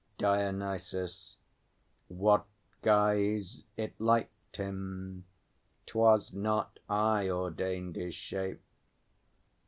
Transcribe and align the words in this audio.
DIONYSUS. 0.17 1.37
What 2.07 2.47
guise 2.81 3.61
It 3.77 3.93
liked 4.01 4.57
him. 4.57 5.25
'Twas 5.85 6.33
not 6.33 6.79
I 6.89 7.29
ordained 7.29 7.97
his 7.97 8.15
shape. 8.15 8.63